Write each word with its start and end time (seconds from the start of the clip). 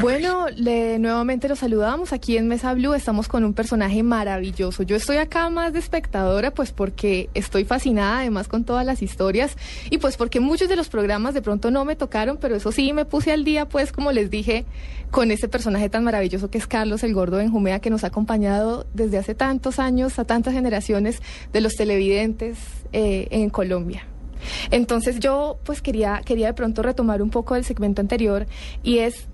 Bueno, 0.00 0.46
nuevamente 0.98 1.48
los 1.48 1.60
saludamos 1.60 2.12
aquí 2.12 2.36
en 2.36 2.48
Mesa 2.48 2.74
Blue. 2.74 2.94
Estamos 2.94 3.28
con 3.28 3.44
un 3.44 3.54
personaje 3.54 4.02
maravilloso. 4.02 4.82
Yo 4.82 4.96
estoy 4.96 5.18
acá 5.18 5.48
más 5.50 5.72
de 5.72 5.78
espectadora, 5.78 6.52
pues 6.52 6.72
porque 6.72 7.28
estoy 7.34 7.64
fascinada 7.64 8.20
además 8.20 8.48
con 8.48 8.64
todas 8.64 8.84
las 8.84 9.02
historias 9.02 9.56
y 9.90 9.98
pues 9.98 10.16
porque 10.16 10.40
muchos 10.40 10.68
de 10.68 10.76
los 10.76 10.88
programas 10.88 11.34
de 11.34 11.42
pronto 11.42 11.70
no 11.70 11.84
me 11.84 11.96
tocaron, 11.96 12.38
pero 12.38 12.56
eso 12.56 12.72
sí 12.72 12.92
me 12.92 13.04
puse 13.04 13.32
al 13.32 13.44
día, 13.44 13.68
pues 13.68 13.92
como 13.92 14.12
les 14.12 14.30
dije, 14.30 14.64
con 15.10 15.30
ese 15.30 15.48
personaje 15.48 15.88
tan 15.88 16.04
maravilloso 16.04 16.50
que 16.50 16.58
es 16.58 16.66
Carlos 16.66 17.02
el 17.02 17.14
Gordo 17.14 17.36
de 17.36 17.48
Jumea, 17.48 17.80
que 17.80 17.90
nos 17.90 18.04
ha 18.04 18.08
acompañado 18.08 18.86
desde 18.94 19.18
hace 19.18 19.34
tantos 19.34 19.78
años 19.78 20.18
a 20.18 20.24
tantas 20.24 20.54
generaciones 20.54 21.22
de 21.52 21.60
los 21.60 21.74
televidentes 21.74 22.58
eh, 22.92 23.28
en 23.30 23.50
Colombia. 23.50 24.06
Entonces 24.70 25.18
yo 25.18 25.58
pues 25.64 25.82
quería, 25.82 26.22
quería 26.24 26.48
de 26.48 26.54
pronto 26.54 26.82
retomar 26.82 27.22
un 27.22 27.30
poco 27.30 27.54
del 27.54 27.64
segmento 27.64 28.00
anterior 28.00 28.46
y 28.82 28.98
es 28.98 29.28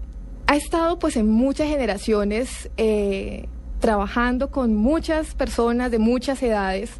ha 0.54 0.56
estado 0.56 1.00
pues 1.00 1.16
en 1.16 1.28
muchas 1.28 1.68
generaciones 1.68 2.70
eh, 2.76 3.48
trabajando 3.80 4.52
con 4.52 4.77
muchas 4.77 5.34
personas 5.34 5.91
de 5.91 5.98
muchas 5.98 6.41
edades 6.44 6.92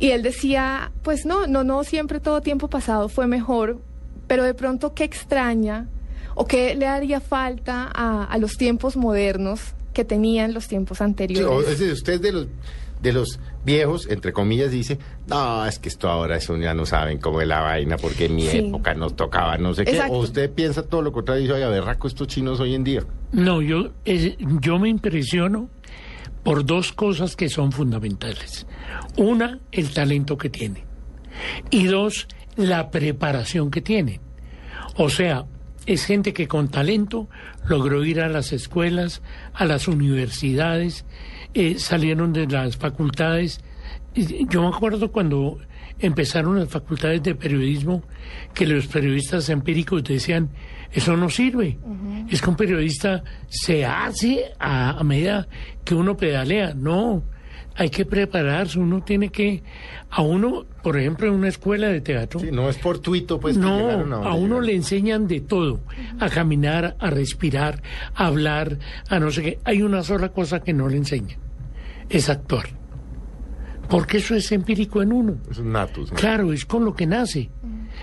y 0.00 0.10
él 0.10 0.22
decía 0.22 0.90
pues 1.04 1.24
no, 1.24 1.46
no, 1.46 1.62
no 1.62 1.84
siempre 1.84 2.18
todo 2.18 2.40
tiempo 2.40 2.68
pasado 2.68 3.08
fue 3.08 3.28
mejor, 3.28 3.80
pero 4.26 4.42
de 4.42 4.54
pronto 4.54 4.94
qué 4.94 5.04
extraña 5.04 5.88
o 6.34 6.46
qué 6.46 6.74
le 6.74 6.88
haría 6.88 7.20
falta 7.20 7.88
a, 7.94 8.36
los 8.38 8.56
tiempos 8.56 8.96
modernos 8.96 9.60
que 9.92 10.04
tenían 10.04 10.52
los 10.52 10.66
tiempos 10.66 11.00
anteriores. 11.00 11.78
Sí, 11.78 11.88
usted 11.88 12.20
de 12.20 12.32
los 12.32 12.46
de 13.02 13.12
los 13.12 13.40
viejos, 13.64 14.08
entre 14.08 14.32
comillas, 14.32 14.70
dice, 14.70 14.98
no, 15.26 15.66
es 15.66 15.78
que 15.78 15.88
esto 15.88 16.08
ahora 16.08 16.36
eso 16.36 16.56
ya 16.56 16.72
no 16.72 16.86
saben 16.86 17.18
cómo 17.18 17.40
es 17.40 17.48
la 17.48 17.60
vaina, 17.60 17.96
porque 17.96 18.26
en 18.26 18.36
mi 18.36 18.46
época 18.48 18.94
nos 18.94 19.16
tocaba 19.16 19.58
no 19.58 19.74
sé 19.74 19.84
qué. 19.84 20.00
O 20.08 20.18
usted 20.18 20.50
piensa 20.52 20.82
todo 20.84 21.02
lo 21.02 21.12
contrario 21.12 21.40
y 21.40 21.46
dice, 21.48 21.54
oye, 21.54 21.66
berraco 21.66 22.06
estos 22.06 22.28
chinos 22.28 22.60
hoy 22.60 22.74
en 22.74 22.84
día. 22.84 23.02
No, 23.32 23.60
yo, 23.60 23.90
yo 24.60 24.78
me 24.78 24.88
impresiono 24.88 25.68
por 26.44 26.64
dos 26.64 26.92
cosas 26.92 27.36
que 27.36 27.48
son 27.48 27.72
fundamentales. 27.72 28.66
Una, 29.16 29.60
el 29.72 29.92
talento 29.92 30.36
que 30.36 30.48
tienen. 30.48 30.84
Y 31.70 31.84
dos, 31.84 32.28
la 32.56 32.90
preparación 32.90 33.70
que 33.70 33.80
tienen. 33.80 34.20
O 34.96 35.08
sea, 35.08 35.46
es 35.86 36.04
gente 36.04 36.32
que 36.32 36.48
con 36.48 36.68
talento 36.68 37.28
logró 37.66 38.04
ir 38.04 38.20
a 38.20 38.28
las 38.28 38.52
escuelas, 38.52 39.22
a 39.54 39.64
las 39.64 39.88
universidades, 39.88 41.04
eh, 41.54 41.78
salieron 41.78 42.32
de 42.32 42.46
las 42.46 42.76
facultades. 42.76 43.60
Yo 44.14 44.62
me 44.62 44.68
acuerdo 44.74 45.10
cuando 45.10 45.58
empezaron 45.98 46.58
las 46.58 46.68
facultades 46.68 47.22
de 47.22 47.34
periodismo 47.34 48.02
que 48.54 48.66
los 48.66 48.86
periodistas 48.86 49.48
empíricos 49.48 50.04
decían, 50.04 50.50
eso 50.92 51.16
no 51.16 51.30
sirve. 51.30 51.78
Es 52.28 52.42
que 52.42 52.50
un 52.50 52.56
periodista 52.56 53.22
se 53.48 53.84
hace 53.84 54.52
a 54.58 55.02
medida 55.04 55.48
que 55.84 55.94
uno 55.94 56.16
pedalea. 56.16 56.74
No, 56.74 57.22
hay 57.74 57.90
que 57.90 58.04
prepararse, 58.04 58.78
uno 58.78 59.02
tiene 59.02 59.30
que, 59.30 59.62
a 60.10 60.22
uno, 60.22 60.66
por 60.82 60.98
ejemplo, 60.98 61.28
en 61.28 61.34
una 61.34 61.48
escuela 61.48 61.88
de 61.88 62.00
teatro. 62.00 62.40
no 62.52 62.68
es 62.68 62.78
fortuito, 62.78 63.40
pues. 63.40 63.56
No, 63.56 63.90
a, 63.90 64.34
uno 64.34 64.60
le 64.60 64.74
enseñan 64.74 65.26
de 65.26 65.40
todo, 65.40 65.80
a 66.20 66.28
caminar, 66.28 66.96
a 66.98 67.10
respirar, 67.10 67.82
a 68.14 68.26
hablar, 68.26 68.78
a 69.08 69.18
no 69.18 69.30
sé 69.30 69.42
qué. 69.42 69.58
Hay 69.64 69.82
una 69.82 70.02
sola 70.02 70.30
cosa 70.30 70.60
que 70.60 70.72
no 70.72 70.88
le 70.88 70.96
enseñan, 70.98 71.38
es 72.08 72.28
actuar. 72.28 72.66
Porque 73.88 74.18
eso 74.18 74.34
es 74.34 74.50
empírico 74.52 75.02
en 75.02 75.12
uno. 75.12 75.38
Es 75.50 75.58
un 75.58 75.72
natus. 75.72 76.10
Claro, 76.12 76.52
es 76.52 76.64
con 76.64 76.84
lo 76.84 76.94
que 76.94 77.06
nace. 77.06 77.50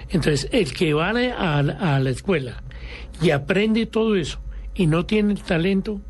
Entonces, 0.09 0.47
el 0.51 0.71
que 0.73 0.93
va 0.93 1.09
a, 1.09 1.59
a 1.59 1.99
la 1.99 2.09
escuela 2.09 2.63
y 3.21 3.31
aprende 3.31 3.85
todo 3.85 4.15
eso 4.15 4.39
y 4.75 4.87
no 4.87 5.05
tiene 5.05 5.33
el 5.33 5.41
talento, 5.41 6.01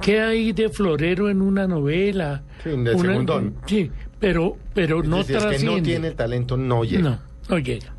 queda 0.00 0.28
ahí 0.28 0.52
de 0.52 0.68
florero 0.68 1.28
en 1.30 1.42
una 1.42 1.66
novela. 1.66 2.42
Sí, 2.62 2.70
de 2.70 2.98
segundón. 2.98 3.54
Sí, 3.66 3.90
pero, 4.18 4.56
pero 4.72 5.02
no 5.02 5.18
decir, 5.18 5.36
es 5.36 5.60
que 5.60 5.64
no 5.64 5.82
tiene 5.82 6.08
el 6.08 6.14
talento, 6.14 6.56
no 6.56 6.84
llega. 6.84 7.02
No, 7.02 7.18
no 7.48 7.58
llega. 7.58 7.94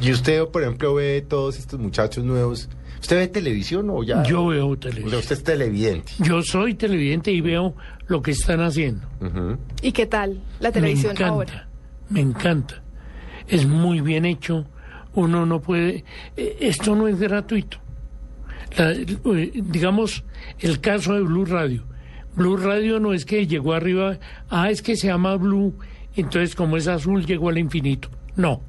Y 0.00 0.12
usted, 0.12 0.44
por 0.46 0.62
ejemplo, 0.62 0.94
ve 0.94 1.24
todos 1.26 1.58
estos 1.58 1.80
muchachos 1.80 2.24
nuevos. 2.24 2.68
¿Usted 3.00 3.16
ve 3.16 3.28
televisión 3.28 3.88
o 3.90 4.02
ya? 4.02 4.22
Yo 4.24 4.46
veo 4.46 4.76
televisión. 4.76 5.20
usted 5.20 5.36
es 5.36 5.44
televidente. 5.44 6.12
Yo 6.18 6.42
soy 6.42 6.74
televidente 6.74 7.30
y 7.30 7.40
veo 7.40 7.74
lo 8.06 8.22
que 8.22 8.32
están 8.32 8.60
haciendo. 8.60 9.06
¿Y 9.82 9.92
qué 9.92 10.06
tal 10.06 10.40
la 10.60 10.72
televisión 10.72 11.12
me 11.12 11.12
encanta, 11.12 11.32
ahora? 11.32 11.68
Me 12.10 12.20
encanta. 12.20 12.82
Es 13.48 13.66
muy 13.66 14.00
bien 14.00 14.24
hecho. 14.24 14.66
Uno 15.14 15.46
no 15.46 15.60
puede... 15.60 16.04
Eh, 16.36 16.56
esto 16.60 16.94
no 16.94 17.08
es 17.08 17.18
gratuito. 17.18 17.78
Eh, 18.78 19.52
digamos, 19.54 20.24
el 20.60 20.80
caso 20.80 21.14
de 21.14 21.22
Blue 21.22 21.44
Radio. 21.44 21.84
Blue 22.34 22.56
Radio 22.56 23.00
no 23.00 23.14
es 23.14 23.24
que 23.24 23.46
llegó 23.46 23.72
arriba, 23.72 24.18
ah, 24.50 24.70
es 24.70 24.82
que 24.82 24.96
se 24.96 25.06
llama 25.06 25.36
Blue, 25.36 25.74
entonces 26.14 26.54
como 26.54 26.76
es 26.76 26.86
azul 26.86 27.24
llegó 27.24 27.48
al 27.48 27.56
infinito. 27.58 28.10
No, 28.36 28.60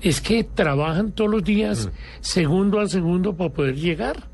es 0.00 0.20
que 0.22 0.44
trabajan 0.44 1.12
todos 1.12 1.30
los 1.30 1.44
días, 1.44 1.86
mm. 1.86 1.90
segundo 2.20 2.80
a 2.80 2.88
segundo, 2.88 3.36
para 3.36 3.50
poder 3.50 3.76
llegar. 3.76 4.28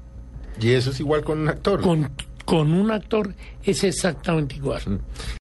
¿Y 0.61 0.71
eso 0.71 0.91
es 0.91 1.01
igual 1.01 1.25
con 1.25 1.41
un 1.41 1.49
actor? 1.49 1.81
Con, 1.81 2.11
con 2.45 2.73
un 2.73 2.93
actor 2.93 3.35
es 3.65 3.83
exactamente 3.83 4.57
igual. 4.57 4.83
Mm. 4.87 4.99